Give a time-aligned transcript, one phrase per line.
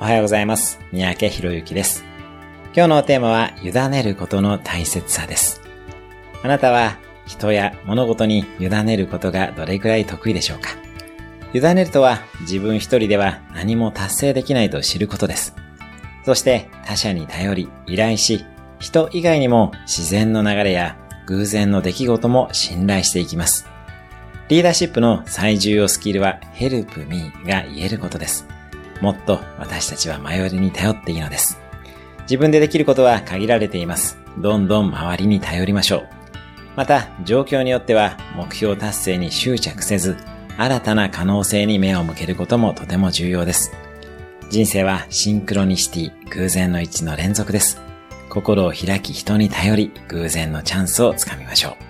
[0.00, 0.80] おはようございます。
[0.92, 2.06] 三宅博之です。
[2.74, 5.60] 今日のテーマは、委ねることの大切さです。
[6.42, 10.70] あなたは、人や物事に委ねることがどれくらい得意でしょうか？
[11.52, 15.54] 委ねるとは、自分一人では何も達成できないと知ることです。
[16.24, 18.46] そして、他者に頼り、依頼し、
[18.78, 20.96] 人以外にも自然の流れや
[21.26, 23.66] 偶然の出来事も信頼していきます。
[24.48, 28.46] リーダーシップの最重要スキルは Help Me が言えることです。
[29.00, 31.58] もっと私たちは前寄りに頼っていいのです。
[32.22, 34.18] 自分でできることは限られています。
[34.38, 36.08] どんどん周りに頼りましょう。
[36.76, 40.16] また、状況によっては目標達成に執着せず、
[40.56, 43.72] 新たな可能性に目を向けることもとても重要です。
[44.50, 47.80] 人生はシンクロニシティ、偶然の一致の連続です。
[48.28, 51.89] 心を開き人に頼り、偶然のチャンスをつかみましょう。